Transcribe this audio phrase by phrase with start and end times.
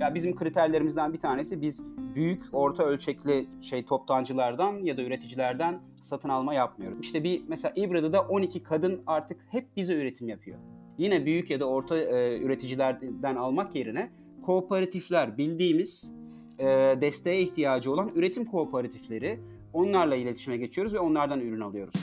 [0.00, 1.82] Ya bizim kriterlerimizden bir tanesi biz
[2.14, 6.98] büyük, orta ölçekli şey toptancılardan ya da üreticilerden satın alma yapmıyoruz.
[7.00, 10.58] İşte bir mesela İbra'da 12 kadın artık hep bize üretim yapıyor.
[10.98, 14.10] Yine büyük ya da orta e, üreticilerden almak yerine
[14.42, 16.14] kooperatifler bildiğimiz
[16.58, 16.66] e,
[17.00, 19.40] desteğe ihtiyacı olan üretim kooperatifleri
[19.72, 21.94] onlarla iletişime geçiyoruz ve onlardan ürün alıyoruz.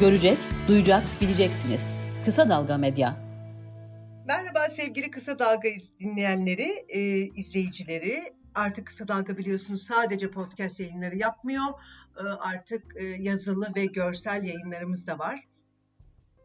[0.00, 0.38] Görecek,
[0.68, 2.05] duyacak, bileceksiniz.
[2.26, 3.16] Kısa Dalga Medya.
[4.26, 5.68] Merhaba sevgili Kısa Dalga
[6.00, 8.34] dinleyenleri, e, izleyicileri.
[8.54, 11.64] Artık Kısa Dalga biliyorsunuz sadece podcast yayınları yapmıyor.
[12.18, 15.44] E, artık e, yazılı ve görsel yayınlarımız da var.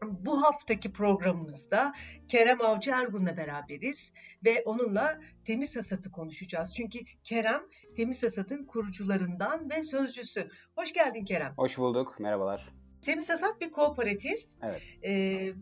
[0.02, 1.92] Bu haftaki programımızda
[2.28, 4.12] Kerem Avcı Ergun'la beraberiz
[4.44, 6.74] ve onunla Temiz Hasat'ı konuşacağız.
[6.74, 7.62] Çünkü Kerem
[7.96, 10.48] Temiz Hasat'ın kurucularından ve sözcüsü.
[10.74, 11.52] Hoş geldin Kerem.
[11.56, 12.72] Hoş bulduk, merhabalar.
[13.02, 14.46] Temiz Hasat bir kooperatif.
[14.62, 14.82] Evet.
[15.04, 15.52] Ee,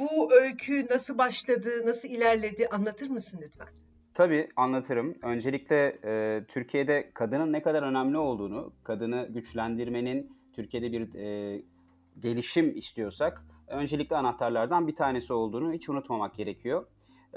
[0.00, 3.68] bu öykü nasıl başladı, nasıl ilerledi anlatır mısın lütfen?
[4.14, 5.14] Tabii anlatırım.
[5.22, 11.62] Öncelikle e, Türkiye'de kadının ne kadar önemli olduğunu, kadını güçlendirmenin Türkiye'de bir e,
[12.20, 16.86] gelişim istiyorsak öncelikle anahtarlardan bir tanesi olduğunu hiç unutmamak gerekiyor.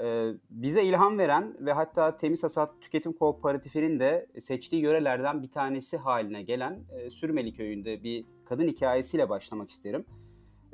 [0.00, 5.96] E, bize ilham veren ve hatta Temiz Hasat Tüketim Kooperatifinin de seçtiği yörelerden bir tanesi
[5.96, 10.04] haline gelen e, Sürmeli Köyü'nde bir kadın hikayesiyle başlamak isterim.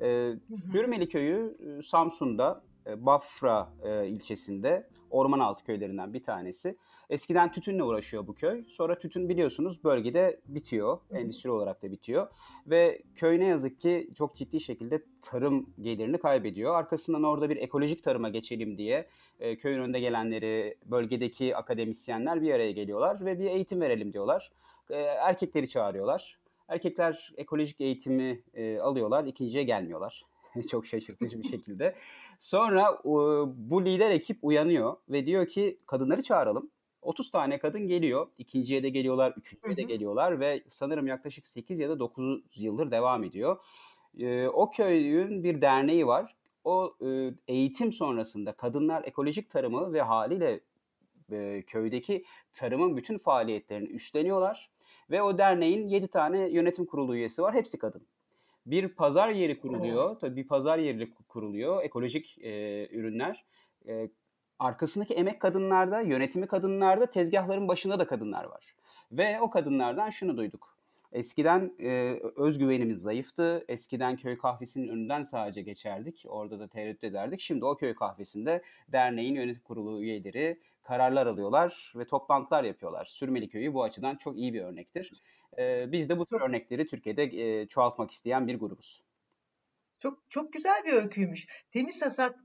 [0.02, 0.32] E,
[0.72, 6.76] Sürmeli Köyü Samsun'da e, Bafra e, ilçesinde Ormanaltı köylerinden bir tanesi.
[7.10, 8.64] Eskiden tütünle uğraşıyor bu köy.
[8.68, 10.98] Sonra tütün biliyorsunuz bölgede bitiyor.
[11.10, 12.28] Endüstri olarak da bitiyor.
[12.66, 16.74] Ve köy ne yazık ki çok ciddi şekilde tarım gelirini kaybediyor.
[16.74, 19.08] Arkasından orada bir ekolojik tarıma geçelim diye
[19.40, 24.52] e, köyün önünde gelenleri, bölgedeki akademisyenler bir araya geliyorlar ve bir eğitim verelim diyorlar.
[24.90, 26.41] E, erkekleri çağırıyorlar.
[26.72, 30.24] Erkekler ekolojik eğitimi e, alıyorlar, ikinciye gelmiyorlar.
[30.70, 31.94] Çok şaşırtıcı bir şekilde.
[32.38, 33.10] Sonra e,
[33.70, 36.70] bu lider ekip uyanıyor ve diyor ki kadınları çağıralım.
[37.02, 38.26] 30 tane kadın geliyor.
[38.38, 43.24] İkinciye de geliyorlar, üçüncüye de geliyorlar ve sanırım yaklaşık 8 ya da 9 yıldır devam
[43.24, 43.56] ediyor.
[44.18, 46.36] E, o köyün bir derneği var.
[46.64, 50.60] O e, eğitim sonrasında kadınlar ekolojik tarımı ve haliyle
[51.32, 54.70] e, köydeki tarımın bütün faaliyetlerini üstleniyorlar.
[55.10, 57.54] Ve o derneğin 7 tane yönetim kurulu üyesi var.
[57.54, 58.06] Hepsi kadın.
[58.66, 60.18] Bir pazar yeri kuruluyor.
[60.18, 61.84] Tabii bir pazar yeri kuruluyor.
[61.84, 63.44] Ekolojik e, ürünler.
[63.88, 64.08] E,
[64.58, 68.74] arkasındaki emek kadınlarda, yönetimi kadınlarda, tezgahların başında da kadınlar var.
[69.12, 70.76] Ve o kadınlardan şunu duyduk.
[71.12, 73.64] Eskiden e, özgüvenimiz zayıftı.
[73.68, 76.24] Eskiden köy kahvesinin önünden sadece geçerdik.
[76.28, 77.40] Orada da tereddüt ederdik.
[77.40, 83.04] Şimdi o köy kahvesinde derneğin yönetim kurulu üyeleri kararlar alıyorlar ve toplantılar yapıyorlar.
[83.04, 85.22] Sürmeli Köyü bu açıdan çok iyi bir örnektir.
[85.58, 89.02] E, biz de bu tür örnekleri Türkiye'de e, çoğaltmak isteyen bir grubuz.
[90.00, 91.46] Çok çok güzel bir öyküymüş.
[91.70, 92.36] Temiz Hasat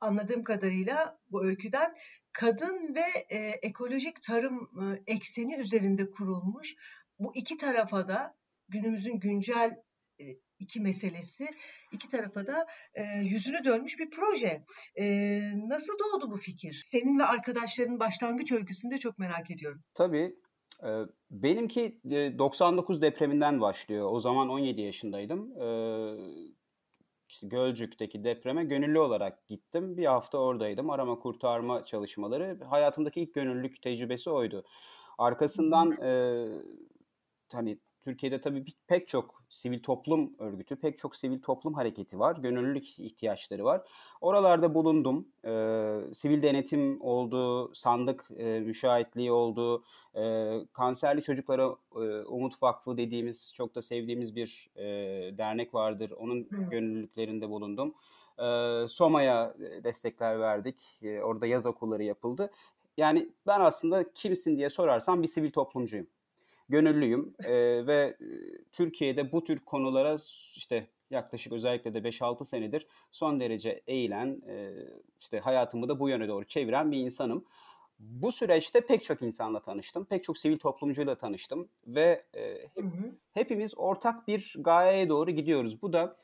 [0.00, 1.94] anladığım kadarıyla bu öyküden
[2.32, 6.76] kadın ve e, ekolojik tarım e, ekseni üzerinde kurulmuş.
[7.18, 8.36] Bu iki tarafa da
[8.68, 9.82] günümüzün güncel
[10.58, 11.46] iki meselesi
[11.92, 14.64] iki tarafa da e, yüzünü dönmüş bir proje.
[15.00, 15.04] E,
[15.68, 16.80] nasıl doğdu bu fikir?
[16.82, 19.80] Senin ve arkadaşlarının başlangıç öyküsünü de çok merak ediyorum.
[19.94, 20.36] Tabii.
[20.82, 20.88] E,
[21.30, 24.08] benimki 99 depreminden başlıyor.
[24.12, 25.62] O zaman 17 yaşındaydım.
[25.62, 25.68] E,
[27.28, 29.96] işte Gölcük'teki depreme gönüllü olarak gittim.
[29.96, 30.90] Bir hafta oradaydım.
[30.90, 32.64] Arama kurtarma çalışmaları.
[32.64, 34.64] Hayatımdaki ilk gönüllülük tecrübesi oydu.
[35.18, 36.12] Arkasından e,
[37.52, 42.36] hani Türkiye'de tabii pek çok sivil toplum örgütü, pek çok sivil toplum hareketi var.
[42.36, 43.82] Gönüllülük ihtiyaçları var.
[44.20, 45.28] Oralarda bulundum.
[45.44, 49.84] Ee, sivil denetim oldu, sandık e, müşahitliği oldu.
[50.14, 54.84] E, kanserli çocuklara e, Umut Vakfı dediğimiz, çok da sevdiğimiz bir e,
[55.38, 56.10] dernek vardır.
[56.10, 56.70] Onun hmm.
[56.70, 57.94] gönüllülüklerinde bulundum.
[58.38, 58.44] E,
[58.88, 59.54] Soma'ya
[59.84, 61.02] destekler verdik.
[61.02, 62.50] E, orada yaz okulları yapıldı.
[62.96, 66.06] Yani ben aslında kimsin diye sorarsam bir sivil toplumcuyum
[66.68, 67.52] gönüllüyüm e,
[67.86, 68.16] ve
[68.72, 70.16] Türkiye'de bu tür konulara
[70.56, 74.72] işte yaklaşık özellikle de 5-6 senedir son derece eğilen, e,
[75.20, 77.44] işte hayatımı da bu yöne doğru çeviren bir insanım.
[77.98, 82.84] Bu süreçte pek çok insanla tanıştım, pek çok sivil toplumcuyla tanıştım ve e, hep,
[83.32, 85.82] hepimiz ortak bir gayeye doğru gidiyoruz.
[85.82, 86.16] Bu da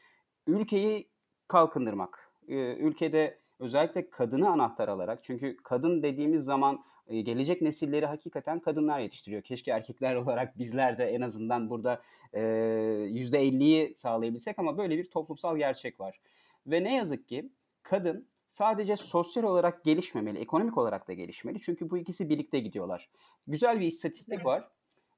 [0.47, 1.09] ülkeyi
[1.49, 2.33] kalkındırmak.
[2.49, 9.43] E, ülkede özellikle kadını anahtar alarak çünkü kadın dediğimiz zaman gelecek nesilleri hakikaten kadınlar yetiştiriyor.
[9.43, 12.03] Keşke erkekler olarak bizler de en azından burada
[12.33, 16.21] %50'yi sağlayabilsek ama böyle bir toplumsal gerçek var.
[16.67, 17.51] Ve ne yazık ki
[17.83, 21.61] kadın sadece sosyal olarak gelişmemeli, ekonomik olarak da gelişmeli.
[21.61, 23.09] Çünkü bu ikisi birlikte gidiyorlar.
[23.47, 24.69] Güzel bir istatistik var.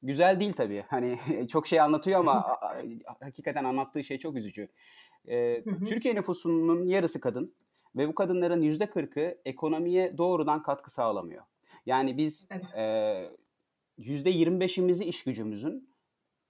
[0.03, 0.85] Güzel değil tabii.
[0.89, 1.19] Hani
[1.49, 2.59] çok şey anlatıyor ama
[3.21, 4.69] hakikaten anlattığı şey çok üzücü.
[5.29, 7.55] Ee, Türkiye nüfusunun yarısı kadın
[7.97, 11.43] Ve bu kadınların %40'ı ekonomiye doğrudan katkı sağlamıyor.
[11.87, 12.64] Yani biz evet.
[12.76, 13.31] e,
[13.99, 15.90] %25'imizi iş gücümüzün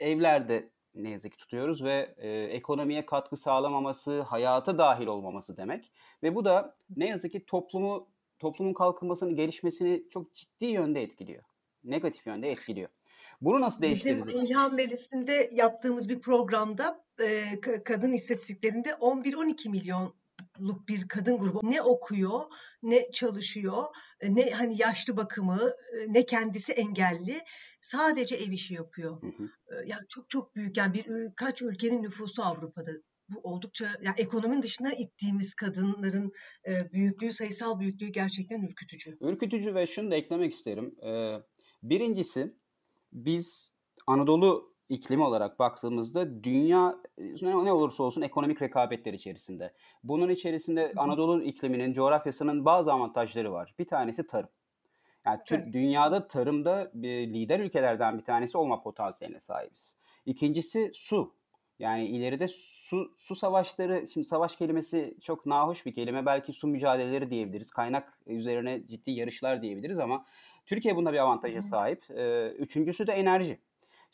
[0.00, 5.92] evlerde ne yazık ki tutuyoruz ve e, ekonomiye katkı sağlamaması, hayata dahil olmaması demek.
[6.22, 8.08] Ve bu da ne yazık ki toplumu
[8.38, 11.42] toplumun kalkınmasını, gelişmesini çok ciddi yönde etkiliyor.
[11.84, 12.88] Negatif yönde etkiliyor.
[13.40, 14.26] Bunu nasıl değiştiririz?
[14.26, 20.14] Bizim İlhan Meclisi'nde yaptığımız bir programda e, kadın istatistiklerinde 11-12 milyon
[20.62, 22.40] luk bir kadın grubu ne okuyor,
[22.82, 23.84] ne çalışıyor,
[24.20, 27.40] e, ne hani yaşlı bakımı, e, ne kendisi engelli,
[27.80, 29.22] sadece ev işi yapıyor.
[29.22, 29.44] Hı hı.
[29.44, 31.06] E, ya çok çok büyük yani bir
[31.36, 32.90] kaç ülkenin nüfusu Avrupa'da
[33.28, 36.32] bu oldukça yani ekonominin dışına ittiğimiz kadınların
[36.92, 39.16] büyüklüğü, sayısal büyüklüğü gerçekten ürkütücü.
[39.20, 40.94] Ürkütücü ve şunu da eklemek isterim.
[41.82, 42.56] Birincisi
[43.12, 43.72] biz
[44.06, 46.96] Anadolu iklimi olarak baktığımızda dünya
[47.42, 49.74] ne olursa olsun ekonomik rekabetler içerisinde.
[50.04, 53.74] Bunun içerisinde Anadolu ikliminin, coğrafyasının bazı avantajları var.
[53.78, 54.50] Bir tanesi tarım.
[55.26, 59.96] Yani tür, dünyada tarımda bir lider ülkelerden bir tanesi olma potansiyeline sahibiz.
[60.26, 61.34] İkincisi su.
[61.78, 66.26] Yani ileride su, su savaşları, şimdi savaş kelimesi çok nahoş bir kelime.
[66.26, 67.70] Belki su mücadeleleri diyebiliriz.
[67.70, 70.24] Kaynak üzerine ciddi yarışlar diyebiliriz ama
[70.66, 72.04] Türkiye bunda bir avantaja sahip.
[72.58, 73.60] Üçüncüsü de enerji.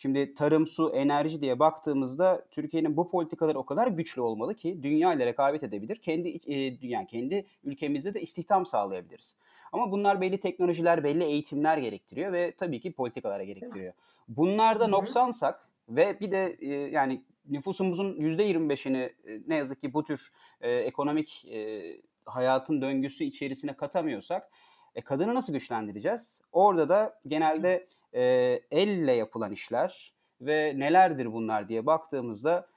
[0.01, 5.15] Şimdi tarım, su, enerji diye baktığımızda Türkiye'nin bu politikaları o kadar güçlü olmalı ki dünya
[5.15, 5.97] ile rekabet edebilir.
[5.97, 9.37] Kendi e, yani kendi ülkemizde de istihdam sağlayabiliriz.
[9.73, 13.93] Ama bunlar belli teknolojiler, belli eğitimler gerektiriyor ve tabii ki politikalara gerektiriyor.
[14.29, 19.13] Bunlarda noksansak ve bir de e, yani nüfusumuzun %25'ini e,
[19.47, 21.83] ne yazık ki bu tür e, ekonomik e,
[22.25, 24.51] hayatın döngüsü içerisine katamıyorsak
[24.95, 26.43] e, kadını nasıl güçlendireceğiz?
[26.53, 28.23] Orada da genelde e,
[28.71, 32.69] elle yapılan işler ve nelerdir bunlar diye baktığımızda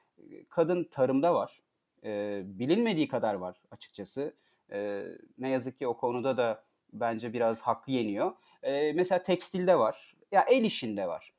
[0.49, 1.61] kadın tarımda var.
[2.03, 4.33] E, bilinmediği kadar var açıkçası.
[4.71, 5.03] E,
[5.37, 6.63] ne yazık ki o konuda da
[6.93, 8.31] bence biraz hakkı yeniyor.
[8.63, 10.15] E, mesela tekstilde var.
[10.31, 11.33] Ya el işinde var.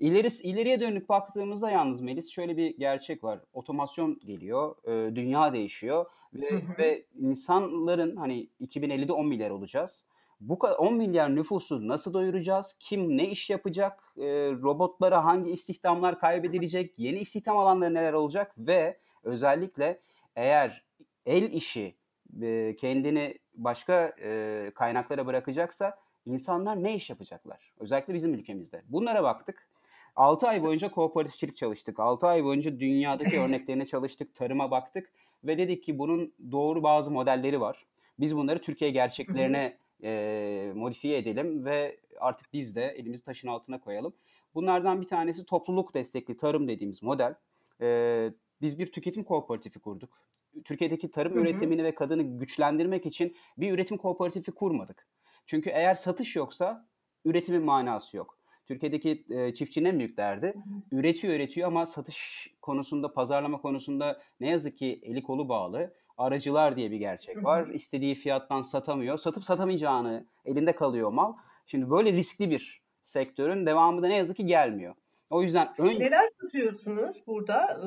[0.00, 3.40] İleri, ileriye dönük baktığımızda yalnız Melis şöyle bir gerçek var.
[3.52, 10.04] Otomasyon geliyor, e, dünya değişiyor ve, ve insanların hani 2050'de 10 milyar olacağız
[10.48, 12.76] bu 10 milyar nüfusu nasıl doyuracağız?
[12.80, 14.04] Kim ne iş yapacak?
[14.16, 16.98] E, robotlara hangi istihdamlar kaybedilecek?
[16.98, 18.54] Yeni istihdam alanları neler olacak?
[18.58, 20.00] Ve özellikle
[20.36, 20.84] eğer
[21.26, 21.96] el işi
[22.42, 27.72] e, kendini başka e, kaynaklara bırakacaksa insanlar ne iş yapacaklar?
[27.78, 28.82] Özellikle bizim ülkemizde.
[28.88, 29.68] Bunlara baktık.
[30.16, 32.00] 6 ay boyunca kooperatifçilik çalıştık.
[32.00, 35.12] 6 ay boyunca dünyadaki örneklerine çalıştık, tarıma baktık
[35.44, 37.86] ve dedik ki bunun doğru bazı modelleri var.
[38.18, 44.14] Biz bunları Türkiye gerçeklerine e, modifiye edelim ve artık biz de elimizi taşın altına koyalım.
[44.54, 47.34] Bunlardan bir tanesi topluluk destekli tarım dediğimiz model.
[47.80, 50.18] E, biz bir tüketim kooperatifi kurduk.
[50.64, 51.42] Türkiye'deki tarım hı hı.
[51.42, 55.06] üretimini ve kadını güçlendirmek için bir üretim kooperatifi kurmadık.
[55.46, 56.88] Çünkü eğer satış yoksa
[57.24, 58.38] üretimin manası yok.
[58.66, 60.54] Türkiye'deki e, çiftçinin en büyük derdi
[60.92, 66.90] üretiyor üretiyor ama satış konusunda, pazarlama konusunda ne yazık ki eli kolu bağlı aracılar diye
[66.90, 67.66] bir gerçek var.
[67.66, 69.18] İstediği fiyattan satamıyor.
[69.18, 71.32] Satıp satamayacağını elinde kalıyor mal.
[71.66, 74.94] Şimdi böyle riskli bir sektörün devamı da ne yazık ki gelmiyor.
[75.30, 76.00] O yüzden ön...
[76.00, 77.80] Neler tutuyorsunuz burada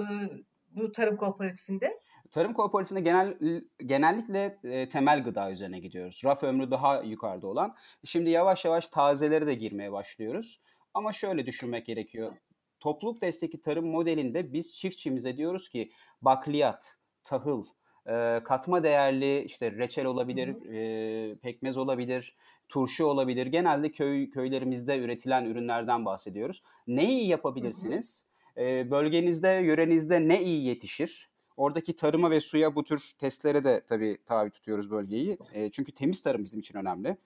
[0.72, 2.00] bu tarım kooperatifinde?
[2.32, 3.38] Tarım kooperatifinde genel
[3.86, 6.22] genellikle e, temel gıda üzerine gidiyoruz.
[6.26, 7.76] Raf ömrü daha yukarıda olan.
[8.04, 10.62] Şimdi yavaş yavaş tazeleri de girmeye başlıyoruz.
[10.94, 12.34] Ama şöyle düşünmek gerekiyor.
[12.80, 15.92] Topluluk destekli tarım modelinde biz çiftçimize diyoruz ki
[16.22, 17.66] bakliyat, tahıl,
[18.08, 22.36] e, katma değerli işte reçel olabilir, e, pekmez olabilir,
[22.70, 23.48] turşu olabilir.
[23.48, 26.64] Genelde köy köylerimizde üretilen ürünlerden bahsediyoruz.
[26.88, 28.26] Ne iyi yapabilirsiniz?
[28.58, 31.30] E, bölgenizde, yörenizde ne iyi yetişir?
[31.58, 35.38] Oradaki tarıma ve suya bu tür testlere de tabii tabi tutuyoruz bölgeyi.
[35.54, 37.18] E, çünkü temiz tarım bizim için önemli.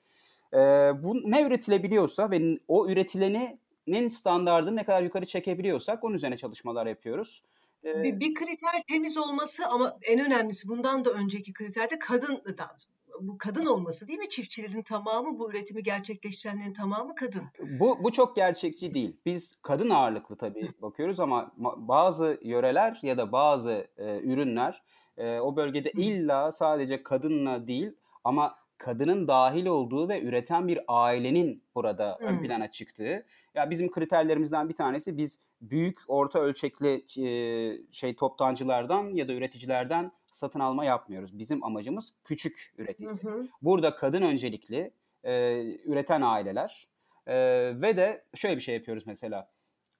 [0.54, 0.58] E,
[1.04, 7.44] bu ne üretilebiliyorsa ve o üretilenin standartını ne kadar yukarı çekebiliyorsak onun üzerine çalışmalar yapıyoruz.
[7.84, 12.68] Bir, bir kriter temiz olması ama en önemlisi bundan da önceki kriterde kadın da
[13.22, 14.30] bu kadın olması değil mi?
[14.30, 17.44] Çiftçilerin tamamı, bu üretimi gerçekleştirenlerin tamamı kadın.
[17.80, 19.18] Bu, bu çok gerçekçi değil.
[19.26, 24.84] Biz kadın ağırlıklı tabii bakıyoruz ama bazı yöreler ya da bazı e, ürünler
[25.18, 27.92] e, o bölgede illa sadece kadınla değil
[28.24, 32.28] ama kadının dahil olduğu ve üreten bir ailenin burada hmm.
[32.28, 33.26] ön plana çıktığı.
[33.56, 40.12] Ya bizim kriterlerimizden bir tanesi biz büyük orta ölçekli e, şey toptancılardan ya da üreticilerden
[40.32, 41.40] satın alma yapmıyoruz.
[41.40, 43.10] Bizim amacımız küçük üretici.
[43.10, 46.88] Hı Burada kadın öncelikli e, üreten aileler
[47.28, 47.36] e,
[47.82, 49.52] ve de şöyle bir şey yapıyoruz mesela.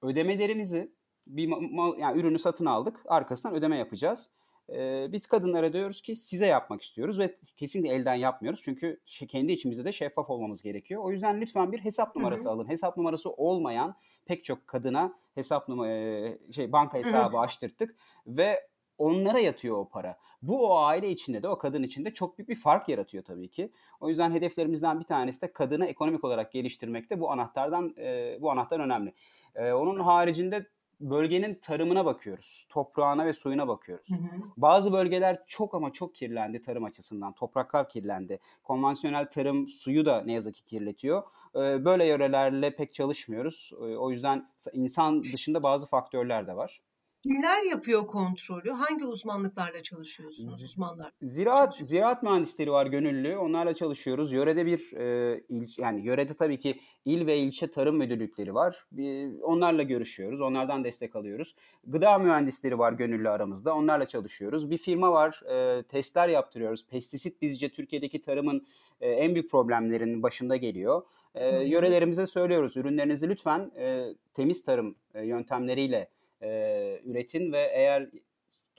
[0.02, 0.92] Ödemelerimizi
[1.28, 4.30] bir mal, yani ürünü satın aldık arkasından ödeme yapacağız.
[4.74, 8.62] E, biz kadınlara diyoruz ki size yapmak istiyoruz ve kesinlikle elden yapmıyoruz.
[8.64, 11.04] Çünkü kendi içimizde de şeffaf olmamız gerekiyor.
[11.04, 12.54] O yüzden lütfen bir hesap numarası Hı-hı.
[12.54, 12.70] alın.
[12.70, 13.96] Hesap numarası olmayan
[14.26, 17.40] pek çok kadına hesap numara şey banka hesabı Hı-hı.
[17.40, 17.96] açtırttık
[18.28, 20.18] ve onlara yatıyor o para.
[20.42, 23.72] Bu o aile içinde de o kadın içinde çok büyük bir fark yaratıyor tabii ki.
[24.00, 28.80] O yüzden hedeflerimizden bir tanesi de kadını ekonomik olarak geliştirmekte bu anahtardan e, bu anahtar
[28.80, 29.14] önemli.
[29.56, 30.66] E, onun haricinde
[31.00, 32.66] bölgenin tarımına bakıyoruz.
[32.70, 34.10] Toprağına ve suyuna bakıyoruz.
[34.10, 34.42] Hı hı.
[34.58, 37.34] Bazı bölgeler çok ama çok kirlendi tarım açısından.
[37.34, 38.40] Topraklar kirlendi.
[38.64, 41.24] Konvansiyonel tarım suyu da ne yazık ki kirletiyor.
[41.56, 43.72] Böyle yörelerle pek çalışmıyoruz.
[43.98, 46.82] O yüzden insan dışında bazı faktörler de var.
[47.24, 48.70] Kimler yapıyor kontrolü?
[48.70, 51.12] Hangi uzmanlıklarla çalışıyorsunuz uzmanlar?
[51.22, 53.38] Ziraat ziraat mühendisleri var gönüllü.
[53.38, 54.32] Onlarla çalışıyoruz.
[54.32, 58.86] Yörede bir e, il, yani yörede tabii ki il ve ilçe tarım müdürlükleri var.
[58.92, 60.42] Bir, onlarla görüşüyoruz.
[60.42, 61.56] Onlardan destek alıyoruz.
[61.88, 63.76] Gıda mühendisleri var gönüllü aramızda.
[63.76, 64.70] Onlarla çalışıyoruz.
[64.72, 65.42] Bir firma var.
[65.50, 66.86] E, testler yaptırıyoruz.
[66.88, 68.66] Pestisit bizce Türkiye'deki tarımın
[69.02, 71.02] e, en büyük problemlerinin başında geliyor.
[71.36, 72.78] E, yörelerimize söylüyoruz.
[72.78, 76.10] Ürünlerinizi lütfen e, temiz tarım e, yöntemleriyle
[76.42, 78.10] e, üretin ve eğer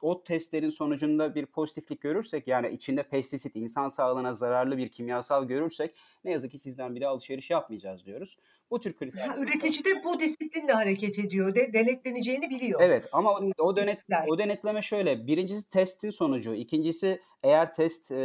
[0.03, 5.95] o testlerin sonucunda bir pozitiflik görürsek yani içinde pestisit, insan sağlığına zararlı bir kimyasal görürsek
[6.25, 8.37] ne yazık ki sizden bir de alışveriş yapmayacağız diyoruz.
[8.71, 9.27] Bu tür kriter.
[9.27, 11.55] Ha, üretici de bu disiplinle hareket ediyor.
[11.55, 12.81] De, denetleneceğini biliyor.
[12.83, 13.99] Evet ama o denet
[14.29, 15.27] o denetleme şöyle.
[15.27, 16.55] Birincisi testin sonucu.
[16.55, 18.17] ikincisi eğer test e,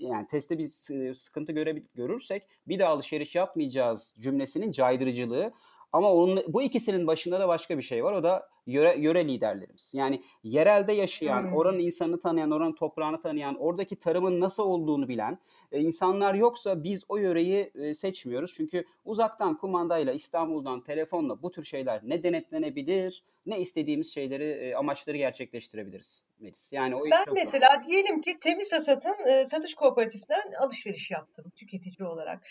[0.00, 0.68] yani testte bir
[1.14, 5.52] sıkıntı göre, görürsek bir de alışveriş yapmayacağız cümlesinin caydırıcılığı.
[5.92, 8.12] Ama onun, bu ikisinin başında da başka bir şey var.
[8.12, 9.92] O da yöre, yöre liderlerimiz.
[9.94, 11.54] Yani yerelde yaşayan, hmm.
[11.54, 15.38] oranın insanını tanıyan, oranın toprağını tanıyan, oradaki tarımın nasıl olduğunu bilen
[15.72, 18.52] e, insanlar yoksa biz o yöreyi e, seçmiyoruz.
[18.54, 25.16] Çünkü uzaktan kumandayla, İstanbul'dan, telefonla bu tür şeyler ne denetlenebilir ne istediğimiz şeyleri, e, amaçları
[25.16, 26.22] gerçekleştirebiliriz.
[26.38, 26.72] Melis.
[26.72, 27.88] Yani o ben mesela zor.
[27.88, 32.46] diyelim ki Temiz Hasat'ın e, satış kooperatifinden alışveriş yaptım tüketici olarak.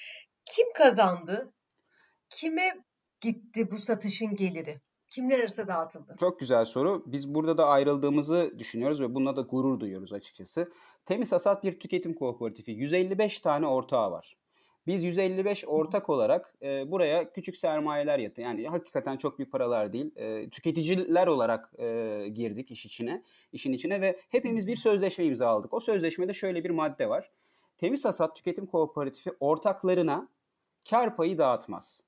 [0.45, 1.53] Kim kazandı?
[2.29, 2.71] Kime
[3.21, 4.79] gitti bu satışın geliri?
[5.09, 6.15] Kimler arasında dağıtıldı?
[6.19, 7.03] Çok güzel soru.
[7.05, 10.71] Biz burada da ayrıldığımızı düşünüyoruz ve bununla da gurur duyuyoruz açıkçası.
[11.05, 12.71] Temiz Hasat bir tüketim kooperatifi.
[12.71, 14.37] 155 tane ortağı var.
[14.87, 18.41] Biz 155 ortak olarak e, buraya küçük sermayeler yatı.
[18.41, 20.15] Yani hakikaten çok büyük paralar değil.
[20.15, 25.73] E, tüketiciler olarak e, girdik iş içine, işin içine ve hepimiz bir sözleşme imzaladık.
[25.73, 27.31] O sözleşmede şöyle bir madde var.
[27.77, 30.29] Temiz Hasat Tüketim Kooperatifi ortaklarına
[30.89, 32.03] kar payı dağıtmaz.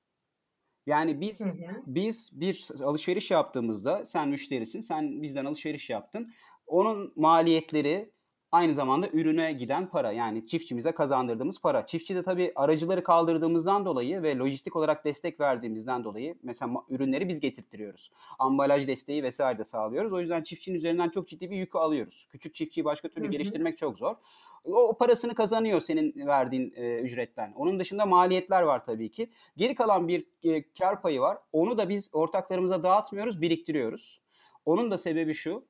[0.86, 1.82] Yani biz hı hı.
[1.86, 6.32] biz bir alışveriş yaptığımızda sen müşterisin, sen bizden alışveriş yaptın.
[6.66, 8.12] Onun maliyetleri
[8.52, 11.86] aynı zamanda ürüne giden para yani çiftçimize kazandırdığımız para.
[11.86, 17.40] Çiftçi de tabii aracıları kaldırdığımızdan dolayı ve lojistik olarak destek verdiğimizden dolayı mesela ürünleri biz
[17.40, 18.10] getirtiyoruz.
[18.38, 20.12] Ambalaj desteği vesaire de sağlıyoruz.
[20.12, 22.28] O yüzden çiftçinin üzerinden çok ciddi bir yükü alıyoruz.
[22.30, 23.32] Küçük çiftçiyi başka türlü hı hı.
[23.32, 24.14] geliştirmek çok zor.
[24.64, 27.52] O, parasını kazanıyor senin verdiğin e, ücretten.
[27.56, 29.30] Onun dışında maliyetler var tabii ki.
[29.56, 31.38] Geri kalan bir e, kar payı var.
[31.52, 34.22] Onu da biz ortaklarımıza dağıtmıyoruz, biriktiriyoruz.
[34.64, 35.64] Onun da sebebi şu.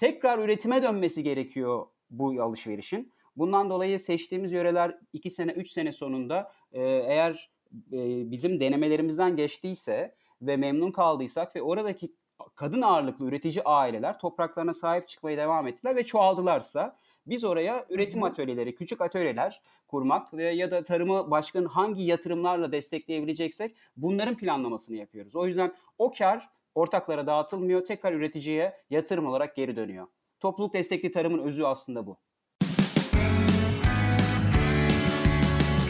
[0.00, 3.12] Tekrar üretime dönmesi gerekiyor bu alışverişin.
[3.36, 7.50] Bundan dolayı seçtiğimiz yöreler 2 sene 3 sene sonunda e, eğer
[7.92, 12.12] e, bizim denemelerimizden geçtiyse ve memnun kaldıysak ve oradaki
[12.54, 16.96] kadın ağırlıklı üretici aileler topraklarına sahip çıkmaya devam ettiler ve çoğaldılarsa
[17.26, 23.76] biz oraya üretim atölyeleri, küçük atölyeler kurmak ve ya da tarımı başkanın hangi yatırımlarla destekleyebileceksek
[23.96, 25.36] bunların planlamasını yapıyoruz.
[25.36, 30.06] O yüzden o kar ortaklara dağıtılmıyor, tekrar üreticiye yatırım olarak geri dönüyor.
[30.40, 32.16] Topluluk destekli tarımın özü aslında bu.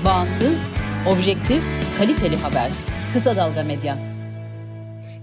[0.05, 0.63] Bağımsız,
[1.13, 1.63] objektif,
[1.99, 2.71] kaliteli haber.
[3.13, 3.99] Kısa Dalga Medya.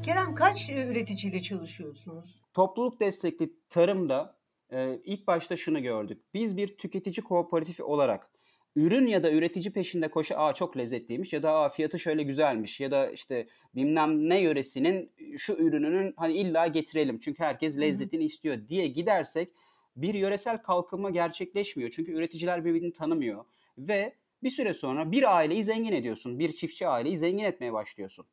[0.03, 2.41] Kerem kaç e, üreticiyle çalışıyorsunuz?
[2.53, 4.40] Topluluk destekli tarımda
[4.71, 6.21] e, ilk başta şunu gördük.
[6.33, 8.29] Biz bir tüketici kooperatifi olarak
[8.75, 12.79] ürün ya da üretici peşinde koşa aa çok lezzetliymiş ya da aa fiyatı şöyle güzelmiş
[12.79, 18.67] ya da işte bilmem ne yöresinin şu ürününün hani illa getirelim çünkü herkes lezzetini istiyor
[18.67, 19.49] diye gidersek
[19.95, 21.91] bir yöresel kalkınma gerçekleşmiyor.
[21.91, 23.45] Çünkü üreticiler birbirini tanımıyor
[23.77, 26.39] ve bir süre sonra bir aileyi zengin ediyorsun.
[26.39, 28.25] Bir çiftçi aileyi zengin etmeye başlıyorsun.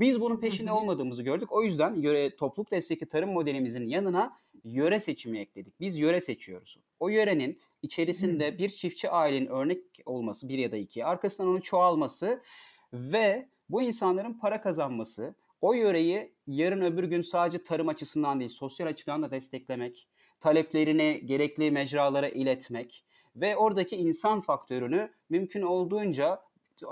[0.00, 1.52] Biz bunun peşinde olmadığımızı gördük.
[1.52, 5.80] O yüzden yöre, topluluk destekli tarım modelimizin yanına yöre seçimi ekledik.
[5.80, 6.78] Biz yöre seçiyoruz.
[7.00, 12.42] O yörenin içerisinde bir çiftçi ailenin örnek olması bir ya da iki, arkasından onu çoğalması
[12.92, 18.86] ve bu insanların para kazanması, o yöreyi yarın öbür gün sadece tarım açısından değil, sosyal
[18.86, 20.08] açıdan da desteklemek,
[20.40, 23.04] taleplerini gerekli mecralara iletmek
[23.36, 26.40] ve oradaki insan faktörünü mümkün olduğunca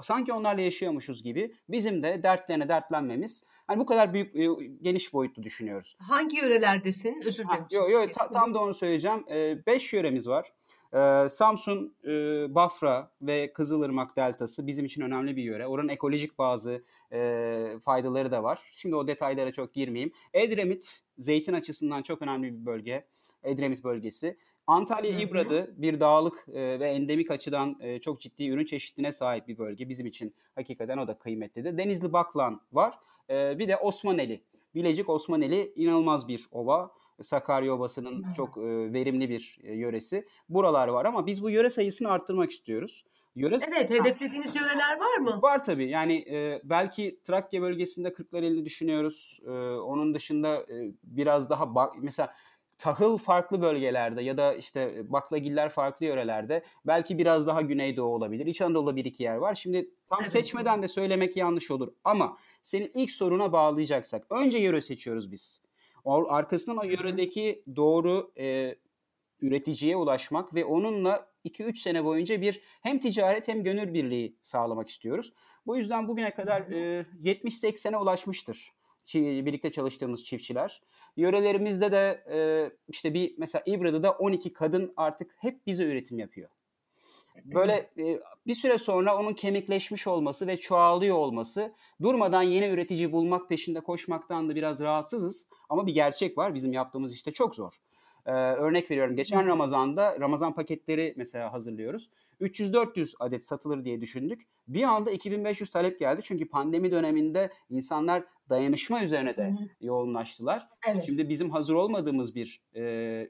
[0.03, 4.49] sanki onlarla yaşıyormuşuz gibi bizim de dertlerine dertlenmemiz Hani bu kadar büyük e,
[4.83, 5.97] geniş boyutlu düşünüyoruz.
[5.99, 7.23] Hangi yörelerdesin?
[7.27, 7.65] Özür dilerim.
[7.71, 9.25] Yok yok ta, tam da onu söyleyeceğim.
[9.31, 10.53] E, beş yöremiz var.
[10.93, 12.11] E, Samsun, e,
[12.55, 15.67] Bafra ve Kızılırmak Deltası bizim için önemli bir yöre.
[15.67, 18.61] Oranın ekolojik bazı e, faydaları da var.
[18.73, 20.13] Şimdi o detaylara çok girmeyeyim.
[20.35, 23.07] Edremit zeytin açısından çok önemli bir bölge.
[23.43, 24.37] Edremit bölgesi.
[24.71, 29.59] Antalya İbradı bir dağlık e, ve endemik açıdan e, çok ciddi ürün çeşitliliğine sahip bir
[29.59, 29.89] bölge.
[29.89, 31.79] Bizim için hakikaten o da kıymetlidir.
[31.79, 32.95] Denizli Baklan var.
[33.31, 34.43] E, bir de Osmaneli.
[34.75, 36.91] Bilecik Osmaneli inanılmaz bir ova.
[37.23, 38.33] Sakarya Ovası'nın hmm.
[38.33, 40.27] çok e, verimli bir e, yöresi.
[40.49, 43.05] Buralar var ama biz bu yöre sayısını arttırmak istiyoruz.
[43.35, 43.59] Yöre...
[43.69, 45.43] Evet, hedeflediğiniz yöreler var mı?
[45.43, 45.89] Var tabii.
[45.89, 49.41] Yani e, belki Trakya bölgesinde Kırklareli'ni düşünüyoruz.
[49.47, 52.35] E, onun dışında e, biraz daha bak mesela
[52.81, 58.47] tahıl farklı bölgelerde ya da işte baklagiller farklı yörelerde belki biraz daha güneydoğu olabilir.
[58.47, 59.55] İç Anadolu'da bir iki yer var.
[59.55, 60.33] Şimdi tam evet.
[60.33, 65.63] seçmeden de söylemek yanlış olur ama senin ilk soruna bağlayacaksak önce yöre seçiyoruz biz.
[66.05, 68.77] Arkasından o yöredeki doğru e,
[69.41, 75.33] üreticiye ulaşmak ve onunla 2-3 sene boyunca bir hem ticaret hem gönül birliği sağlamak istiyoruz.
[75.67, 78.73] Bu yüzden bugüne kadar e, 70-80'e ulaşmıştır
[79.15, 80.83] birlikte çalıştığımız çiftçiler.
[81.17, 82.39] Yörelerimizde de e,
[82.89, 86.51] işte bir mesela İbradı'da 12 kadın artık hep bize üretim yapıyor.
[87.45, 93.49] Böyle e, bir süre sonra onun kemikleşmiş olması ve çoğalıyor olması durmadan yeni üretici bulmak
[93.49, 95.49] peşinde koşmaktan da biraz rahatsızız.
[95.69, 97.81] Ama bir gerçek var bizim yaptığımız işte çok zor.
[98.27, 102.11] Ee, örnek veriyorum geçen Ramazan'da Ramazan paketleri mesela hazırlıyoruz.
[102.41, 104.43] 300-400 adet satılır diye düşündük.
[104.69, 110.69] Bir anda 2500 talep geldi çünkü pandemi döneminde insanlar dayanışma üzerine de yoğunlaştılar.
[110.89, 111.03] Evet.
[111.07, 112.83] Şimdi bizim hazır olmadığımız bir e,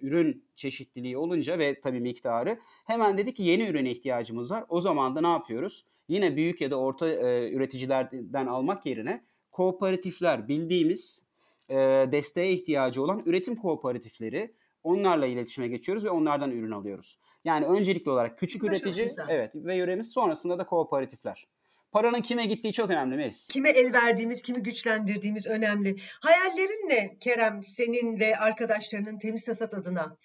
[0.03, 4.65] ürün çeşitliliği olunca ve tabii miktarı hemen dedik ki yeni ürüne ihtiyacımız var.
[4.69, 5.85] O zaman da ne yapıyoruz?
[6.09, 11.27] Yine büyük ya da orta e, üreticilerden almak yerine kooperatifler bildiğimiz
[11.69, 11.77] e,
[12.13, 17.19] desteğe ihtiyacı olan üretim kooperatifleri onlarla iletişime geçiyoruz ve onlardan ürün alıyoruz.
[17.45, 21.47] Yani öncelikli olarak küçük Güzel, üretici evet ve yöremiz sonrasında da kooperatifler.
[21.93, 23.47] Paranın kime gittiği çok önemli Melis.
[23.47, 25.97] Kime el verdiğimiz, kimi güçlendirdiğimiz önemli.
[26.21, 30.17] Hayallerin ne Kerem senin ve arkadaşlarının temiz hasat adına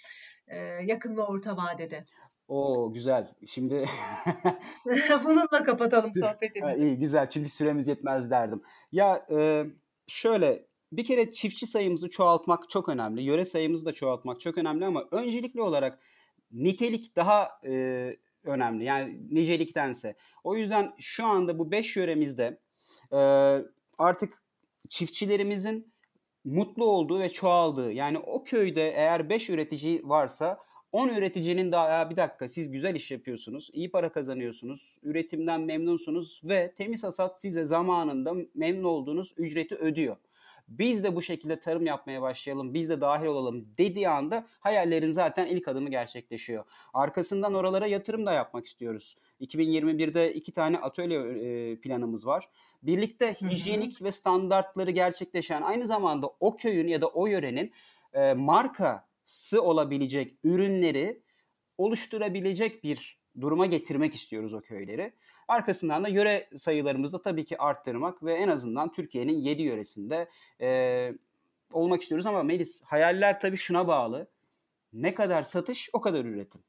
[0.47, 2.05] e, yakın ve orta vadede?
[2.47, 3.33] Oo güzel.
[3.47, 3.85] Şimdi
[5.23, 6.81] bununla kapatalım sohbetimizi.
[6.81, 8.61] İyi güzel çünkü süremiz yetmez derdim.
[8.91, 9.65] Ya e,
[10.07, 10.65] şöyle
[10.97, 13.21] bir kere çiftçi sayımızı çoğaltmak çok önemli.
[13.21, 15.99] Yöre sayımızı da çoğaltmak çok önemli ama öncelikli olarak
[16.51, 18.83] nitelik daha e, önemli.
[18.83, 20.15] Yani niceliktense.
[20.43, 22.59] O yüzden şu anda bu 5 yöremizde
[23.11, 23.17] e,
[23.97, 24.43] artık
[24.89, 25.93] çiftçilerimizin
[26.43, 32.15] mutlu olduğu ve çoğaldığı yani o köyde eğer 5 üretici varsa 10 üreticinin daha bir
[32.15, 38.33] dakika siz güzel iş yapıyorsunuz, iyi para kazanıyorsunuz, üretimden memnunsunuz ve temiz hasat size zamanında
[38.55, 40.17] memnun olduğunuz ücreti ödüyor
[40.67, 45.45] biz de bu şekilde tarım yapmaya başlayalım, biz de dahil olalım dediği anda hayallerin zaten
[45.45, 46.65] ilk adımı gerçekleşiyor.
[46.93, 49.17] Arkasından oralara yatırım da yapmak istiyoruz.
[49.41, 52.49] 2021'de iki tane atölye e, planımız var.
[52.83, 57.71] Birlikte hijyenik ve standartları gerçekleşen aynı zamanda o köyün ya da o yörenin
[58.13, 61.21] e, markası olabilecek ürünleri
[61.77, 65.13] oluşturabilecek bir duruma getirmek istiyoruz o köyleri.
[65.47, 70.29] Arkasından da yöre sayılarımızı da tabii ki arttırmak ve en azından Türkiye'nin 7 yöresinde
[70.61, 71.13] e,
[71.73, 72.25] olmak istiyoruz.
[72.25, 74.27] Ama Melis hayaller tabii şuna bağlı.
[74.93, 76.61] Ne kadar satış o kadar üretim.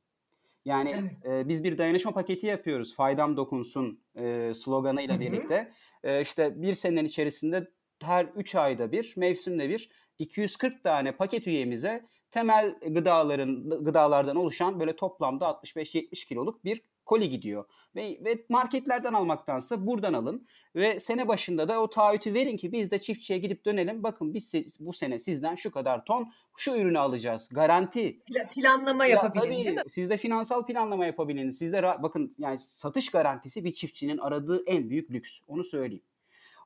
[0.65, 1.27] Yani evet.
[1.27, 2.95] e, biz bir dayanışma paketi yapıyoruz.
[2.95, 5.21] Faydam dokunsun e, sloganıyla Hı-hı.
[5.21, 5.73] birlikte.
[6.05, 7.71] E, işte bir senenin içerisinde
[8.03, 14.97] her 3 ayda bir, mevsimde bir 240 tane paket üyemize temel gıdaların gıdalardan oluşan böyle
[14.97, 17.65] toplamda 65-70 kiloluk bir koli gidiyor.
[17.97, 20.47] Ve, ve marketlerden almaktansa buradan alın.
[20.75, 24.03] Ve sene başında da o taahhütü verin ki biz de çiftçiye gidip dönelim.
[24.03, 27.49] Bakın biz bu sene sizden şu kadar ton şu ürünü alacağız.
[27.53, 28.19] Garanti.
[28.55, 29.83] Planlama yapabilin ya, tabii, değil mi?
[29.89, 31.51] Siz de finansal planlama yapabilin.
[31.51, 35.41] Siz de bakın yani satış garantisi bir çiftçinin aradığı en büyük lüks.
[35.49, 36.05] Onu söyleyeyim.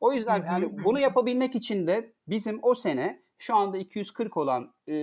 [0.01, 4.95] O yüzden yani bunu yapabilmek için de bizim o sene şu anda 240 olan e,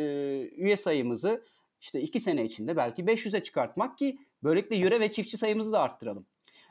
[0.56, 1.46] üye sayımızı
[1.82, 6.26] işte 2 sene içinde belki 500'e çıkartmak ki böylelikle yöre ve çiftçi sayımızı da arttıralım.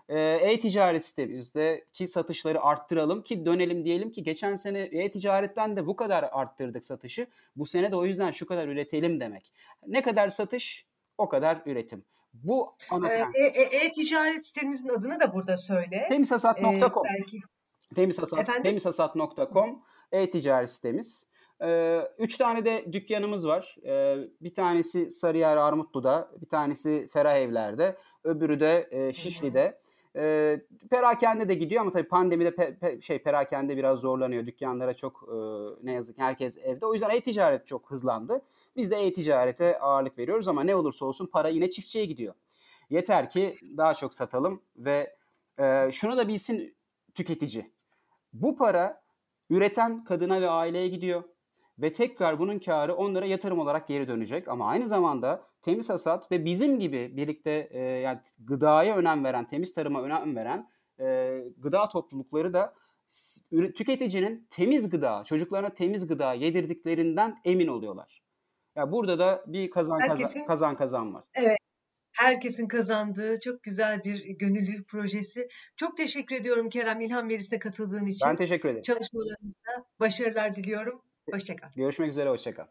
[0.09, 6.29] E, e-ticaret sitemizdeki satışları arttıralım ki dönelim diyelim ki geçen sene e-ticaretten de bu kadar
[6.33, 7.27] arttırdık satışı.
[7.57, 9.53] Bu sene de o yüzden şu kadar üretelim demek.
[9.87, 10.87] Ne kadar satış
[11.19, 12.05] o kadar üretim.
[12.35, 16.07] Bu ana e, e, e-ticaret sitenizin adını da burada söyle.
[16.09, 17.95] Temizhasat.com ee.
[17.95, 21.29] Temizhasat, temizhasat.com e-ticaret sitemiz.
[21.63, 23.77] Ee, üç tane de dükkanımız var.
[23.85, 29.81] Ee, bir tanesi Sarıyer Armutlu'da, bir tanesi Ferah Evler'de, öbürü de e, Şişli'de.
[30.17, 34.47] E, perakende de gidiyor ama tabii pandemide pe, pe, şey perakende biraz zorlanıyor.
[34.47, 35.37] Dükkanlara çok e,
[35.83, 36.87] ne yazık ki herkes evde.
[36.87, 38.43] O yüzden e-ticaret çok hızlandı.
[38.77, 42.35] Biz de e-ticarete ağırlık veriyoruz ama ne olursa olsun para yine çiftçiye gidiyor.
[42.91, 45.17] Yeter ki daha çok satalım ve
[45.59, 46.77] e, şunu da bilsin
[47.15, 47.71] tüketici.
[48.33, 49.03] Bu para
[49.51, 51.25] üreten kadına ve aileye gidiyor
[51.79, 54.49] ve tekrar bunun karı onlara yatırım olarak geri dönecek.
[54.49, 59.75] Ama aynı zamanda temiz hasat ve bizim gibi birlikte e, yani gıdaya önem veren, temiz
[59.75, 62.75] tarıma önem veren e, gıda toplulukları da
[63.51, 68.23] tüketicinin temiz gıda, çocuklarına temiz gıda yedirdiklerinden emin oluyorlar.
[68.77, 71.25] Ya yani burada da bir kazan Herkesin, kazan, kazan kazan var.
[71.35, 71.57] Evet.
[72.13, 75.49] Herkesin kazandığı çok güzel bir gönüllülük projesi.
[75.77, 78.29] Çok teşekkür ediyorum Kerem İlhan Veris'e katıldığın için.
[78.29, 78.83] Ben teşekkür ederim.
[78.83, 81.03] Çalışmalarınızda başarılar diliyorum.
[81.33, 81.69] Hoşçakal.
[81.77, 82.67] Görüşmek üzere, hoşçakal.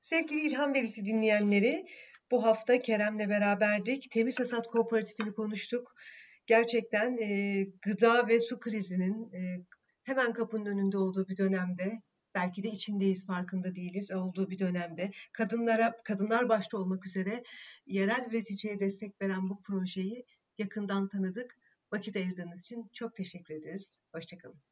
[0.00, 1.86] Sevgili İlhan Verisi dinleyenleri,
[2.30, 4.10] bu hafta Kerem'le beraberdik.
[4.10, 5.94] Temiz Hasat Kooperatifini konuştuk.
[6.46, 9.64] Gerçekten e, gıda ve su krizinin e,
[10.04, 12.02] hemen kapının önünde olduğu bir dönemde
[12.34, 17.42] belki de içindeyiz farkında değiliz olduğu bir dönemde kadınlara kadınlar başta olmak üzere
[17.86, 20.24] yerel üreticiye destek veren bu projeyi
[20.58, 21.56] yakından tanıdık.
[21.92, 24.00] Vakit ayırdığınız için çok teşekkür ederiz.
[24.14, 24.71] Hoşçakalın.